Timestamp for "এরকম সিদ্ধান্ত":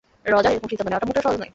0.53-0.89